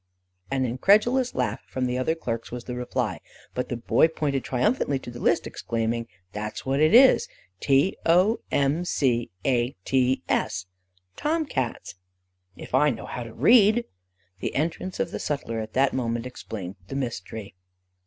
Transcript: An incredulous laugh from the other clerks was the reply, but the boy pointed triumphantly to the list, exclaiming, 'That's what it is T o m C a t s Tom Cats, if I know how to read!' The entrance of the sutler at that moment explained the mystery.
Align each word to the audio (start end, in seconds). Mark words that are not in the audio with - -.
An 0.49 0.65
incredulous 0.65 1.35
laugh 1.35 1.59
from 1.67 1.85
the 1.85 1.95
other 1.95 2.15
clerks 2.15 2.51
was 2.51 2.63
the 2.63 2.73
reply, 2.73 3.19
but 3.53 3.69
the 3.69 3.77
boy 3.77 4.07
pointed 4.07 4.43
triumphantly 4.43 4.97
to 4.97 5.11
the 5.11 5.19
list, 5.19 5.45
exclaiming, 5.45 6.07
'That's 6.33 6.65
what 6.65 6.79
it 6.79 6.95
is 6.95 7.27
T 7.59 7.95
o 8.03 8.39
m 8.51 8.83
C 8.83 9.29
a 9.45 9.75
t 9.85 10.23
s 10.27 10.65
Tom 11.15 11.45
Cats, 11.45 11.93
if 12.55 12.73
I 12.73 12.89
know 12.89 13.05
how 13.05 13.21
to 13.21 13.31
read!' 13.31 13.85
The 14.39 14.55
entrance 14.55 14.99
of 14.99 15.11
the 15.11 15.19
sutler 15.19 15.59
at 15.59 15.73
that 15.73 15.93
moment 15.93 16.25
explained 16.25 16.77
the 16.87 16.95
mystery. 16.95 17.53